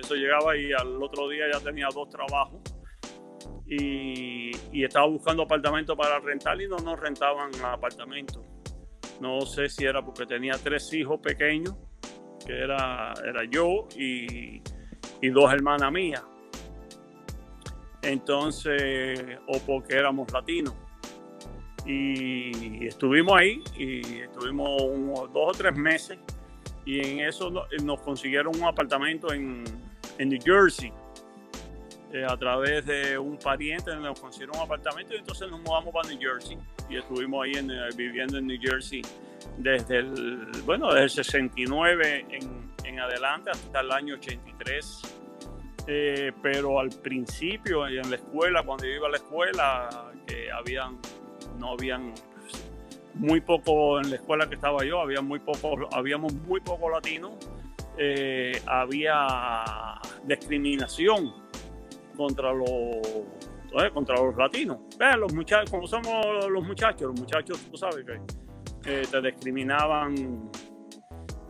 eso 0.00 0.14
llegaba 0.14 0.56
y 0.56 0.72
al 0.72 1.02
otro 1.02 1.28
día 1.28 1.44
ya 1.52 1.60
tenía 1.60 1.88
dos 1.92 2.08
trabajos 2.08 2.60
y, 3.66 4.84
estaba 4.84 5.06
buscando 5.06 5.44
apartamento 5.44 5.96
para 5.96 6.18
rentar 6.18 6.60
y 6.60 6.68
no 6.68 6.76
nos 6.78 6.98
rentaban 6.98 7.50
apartamento. 7.64 8.44
No 9.20 9.40
sé 9.42 9.68
si 9.68 9.84
era 9.84 10.04
porque 10.04 10.26
tenía 10.26 10.54
tres 10.62 10.92
hijos 10.92 11.20
pequeños, 11.20 11.74
que 12.44 12.52
era, 12.52 13.12
era 13.24 13.44
yo 13.44 13.86
y, 13.96 14.62
y 15.20 15.30
dos 15.30 15.52
hermanas 15.52 15.92
mías. 15.92 16.24
Entonces, 18.02 19.38
o 19.46 19.58
porque 19.60 19.94
éramos 19.94 20.30
latinos. 20.32 20.74
Y 21.84 22.86
estuvimos 22.86 23.36
ahí 23.36 23.62
y 23.76 24.20
estuvimos 24.20 25.32
dos 25.32 25.48
o 25.48 25.52
tres 25.52 25.76
meses 25.76 26.18
y 26.84 27.00
en 27.00 27.20
eso 27.20 27.50
nos 27.82 28.00
consiguieron 28.02 28.54
un 28.56 28.64
apartamento 28.64 29.32
en, 29.32 29.64
en 30.18 30.28
New 30.28 30.40
Jersey 30.44 30.92
eh, 32.12 32.26
a 32.28 32.36
través 32.36 32.84
de 32.84 33.16
un 33.16 33.38
pariente 33.38 33.96
nos 33.96 34.20
consiguieron 34.20 34.56
un 34.56 34.62
apartamento 34.62 35.14
y 35.14 35.18
entonces 35.18 35.50
nos 35.50 35.60
mudamos 35.62 35.94
para 35.94 36.06
New 36.10 36.20
Jersey 36.20 36.58
y 36.90 36.98
estuvimos 36.98 37.42
ahí 37.42 37.52
eh, 37.52 37.88
viviendo 37.96 38.36
en 38.36 38.48
New 38.48 38.60
Jersey 38.60 39.00
desde 39.56 40.00
el, 40.00 40.50
bueno, 40.66 40.88
desde 40.88 41.04
el 41.04 41.10
69 41.10 42.26
en, 42.28 42.70
en, 42.84 43.00
adelante 43.00 43.50
hasta 43.50 43.80
el 43.80 43.90
año 43.92 44.14
83. 44.16 45.02
Eh, 45.86 46.32
pero 46.42 46.78
al 46.78 46.90
principio 46.90 47.88
en 47.88 48.10
la 48.10 48.16
escuela, 48.16 48.62
cuando 48.62 48.84
yo 48.84 48.92
iba 48.92 49.08
a 49.08 49.10
la 49.10 49.16
escuela, 49.16 50.12
que 50.26 50.52
habían, 50.52 50.98
no 51.62 51.72
habían 51.72 52.12
muy 53.14 53.40
poco 53.40 54.00
en 54.00 54.10
la 54.10 54.16
escuela 54.16 54.48
que 54.48 54.56
estaba 54.56 54.84
yo, 54.84 55.00
había 55.00 55.22
muy 55.22 55.38
poco, 55.38 55.88
habíamos 55.92 56.34
muy 56.34 56.60
poco 56.60 56.90
latinos, 56.90 57.34
eh, 57.96 58.60
había 58.66 60.00
discriminación 60.24 61.32
contra 62.16 62.52
los 62.52 62.68
eh, 63.80 63.90
contra 63.92 64.16
los 64.16 64.36
latinos. 64.36 64.78
los 65.18 65.32
muchachos, 65.32 65.70
como 65.70 65.86
somos 65.86 66.46
los 66.50 66.64
muchachos, 66.64 67.02
los 67.02 67.20
muchachos, 67.20 67.58
tú 67.70 67.76
sabes 67.76 68.04
que 68.04 68.20
eh, 68.84 69.02
te 69.10 69.22
discriminaban 69.22 70.50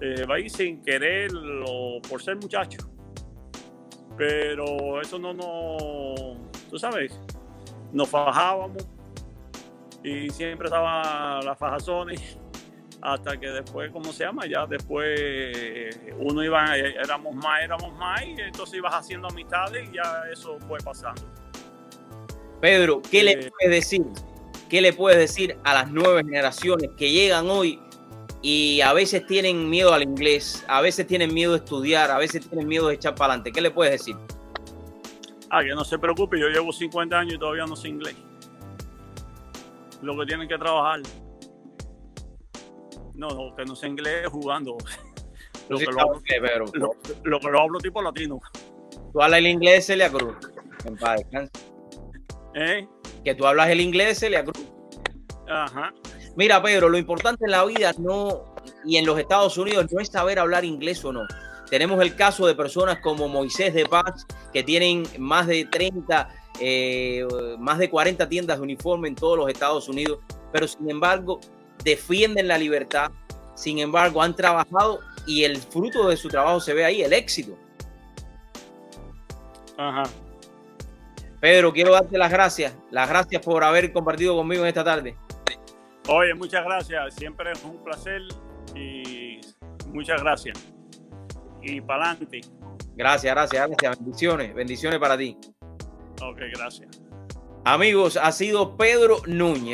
eh, 0.00 0.48
sin 0.48 0.80
querer 0.82 1.30
por 2.08 2.22
ser 2.22 2.36
muchacho. 2.36 2.78
Pero 4.16 5.00
eso 5.00 5.18
no 5.18 5.32
nos, 5.32 6.68
tú 6.70 6.78
sabes, 6.78 7.18
nos 7.92 8.08
fajábamos 8.08 8.86
y 10.02 10.30
siempre 10.30 10.66
estaba 10.66 11.40
la 11.42 11.54
fajazones 11.54 12.38
hasta 13.02 13.36
que 13.38 13.48
después, 13.48 13.90
¿cómo 13.90 14.12
se 14.12 14.24
llama? 14.24 14.46
Ya 14.46 14.66
después 14.66 15.98
uno 16.18 16.42
iba, 16.42 16.76
éramos 16.76 17.34
más, 17.34 17.62
éramos 17.62 17.92
más 17.98 18.24
y 18.24 18.40
entonces 18.40 18.78
ibas 18.78 18.94
haciendo 18.94 19.28
amistades 19.28 19.88
y 19.90 19.96
ya 19.96 20.22
eso 20.32 20.58
fue 20.68 20.78
pasando. 20.78 21.22
Pedro, 22.60 23.02
¿qué 23.10 23.24
le 23.24 23.32
eh, 23.32 23.50
puedes 23.58 23.74
decir? 23.74 24.04
¿Qué 24.68 24.80
le 24.80 24.92
puedes 24.92 25.18
decir 25.18 25.56
a 25.64 25.74
las 25.74 25.90
nuevas 25.90 26.24
generaciones 26.24 26.90
que 26.96 27.10
llegan 27.10 27.50
hoy 27.50 27.80
y 28.40 28.80
a 28.80 28.92
veces 28.92 29.26
tienen 29.26 29.68
miedo 29.68 29.92
al 29.92 30.02
inglés, 30.02 30.64
a 30.68 30.80
veces 30.80 31.06
tienen 31.06 31.34
miedo 31.34 31.52
de 31.52 31.58
estudiar, 31.58 32.10
a 32.10 32.18
veces 32.18 32.48
tienen 32.48 32.68
miedo 32.68 32.88
de 32.88 32.94
echar 32.94 33.14
para 33.14 33.32
adelante? 33.34 33.52
¿Qué 33.52 33.60
le 33.60 33.70
puedes 33.70 33.92
decir? 33.92 34.16
Ah, 35.50 35.62
que 35.62 35.70
no 35.70 35.84
se 35.84 35.98
preocupe, 35.98 36.38
yo 36.38 36.48
llevo 36.48 36.72
50 36.72 37.18
años 37.18 37.34
y 37.34 37.38
todavía 37.38 37.66
no 37.66 37.76
sé 37.76 37.88
inglés 37.88 38.16
lo 40.02 40.18
que 40.18 40.26
tienen 40.26 40.48
que 40.48 40.58
trabajar. 40.58 41.00
No, 43.14 43.54
que 43.56 43.64
no 43.64 43.76
sé 43.76 43.88
inglés 43.88 44.26
jugando. 44.28 44.76
Lo, 45.68 45.78
que 45.78 45.86
lo, 45.86 46.00
hablo, 46.00 46.20
lo, 47.22 47.40
que 47.40 47.48
lo 47.48 47.60
hablo 47.60 47.78
tipo 47.78 48.02
latino. 48.02 48.40
Tú 49.12 49.22
hablas 49.22 49.38
el 49.38 49.46
inglés, 49.46 49.86
Celia 49.86 50.10
Cruz. 50.10 50.36
En 50.84 50.96
paz, 50.96 51.22
¿Eh? 52.54 52.86
Que 53.24 53.34
tú 53.34 53.46
hablas 53.46 53.70
el 53.70 53.80
inglés, 53.80 54.18
Celia 54.18 54.44
Cruz. 54.44 54.66
Ajá. 55.48 55.94
Mira, 56.36 56.60
Pedro, 56.62 56.88
lo 56.88 56.98
importante 56.98 57.44
en 57.44 57.52
la 57.52 57.64
vida 57.64 57.92
no, 57.96 58.54
y 58.84 58.96
en 58.96 59.06
los 59.06 59.18
Estados 59.18 59.56
Unidos 59.56 59.86
no 59.92 60.00
es 60.00 60.08
saber 60.08 60.40
hablar 60.40 60.64
inglés 60.64 61.02
o 61.04 61.12
no. 61.12 61.22
Tenemos 61.70 62.02
el 62.02 62.16
caso 62.16 62.46
de 62.46 62.54
personas 62.54 62.98
como 62.98 63.28
Moisés 63.28 63.72
de 63.72 63.86
Paz, 63.86 64.26
que 64.52 64.62
tienen 64.62 65.04
más 65.18 65.46
de 65.46 65.64
30 65.64 66.28
eh, 66.60 67.26
más 67.58 67.78
de 67.78 67.90
40 67.90 68.28
tiendas 68.28 68.58
de 68.58 68.62
uniforme 68.62 69.08
en 69.08 69.14
todos 69.14 69.38
los 69.38 69.48
Estados 69.48 69.88
Unidos, 69.88 70.18
pero 70.52 70.68
sin 70.68 70.90
embargo 70.90 71.40
defienden 71.82 72.48
la 72.48 72.58
libertad, 72.58 73.10
sin 73.54 73.78
embargo 73.78 74.22
han 74.22 74.36
trabajado 74.36 75.00
y 75.26 75.44
el 75.44 75.56
fruto 75.56 76.08
de 76.08 76.16
su 76.16 76.28
trabajo 76.28 76.60
se 76.60 76.74
ve 76.74 76.84
ahí, 76.84 77.02
el 77.02 77.12
éxito. 77.12 77.56
Ajá. 79.76 80.04
Pedro, 81.40 81.72
quiero 81.72 81.92
darte 81.92 82.16
las 82.18 82.30
gracias, 82.30 82.76
las 82.90 83.08
gracias 83.08 83.42
por 83.42 83.64
haber 83.64 83.92
compartido 83.92 84.36
conmigo 84.36 84.62
en 84.62 84.68
esta 84.68 84.84
tarde. 84.84 85.16
Oye, 86.08 86.34
muchas 86.34 86.64
gracias, 86.64 87.14
siempre 87.14 87.52
es 87.52 87.64
un 87.64 87.82
placer 87.82 88.22
y 88.74 89.40
muchas 89.88 90.22
gracias. 90.22 90.58
Y 91.62 91.80
para 91.80 92.10
adelante. 92.10 92.40
Gracias, 92.94 93.34
gracias, 93.34 93.66
gracias. 93.68 93.98
Bendiciones, 93.98 94.54
bendiciones 94.54 94.98
para 94.98 95.16
ti. 95.16 95.36
Ok, 96.30 96.38
gracias. 96.54 97.02
Amigos, 97.64 98.16
ha 98.16 98.32
sido 98.32 98.76
Pedro 98.76 99.22
Núñez. 99.26 99.70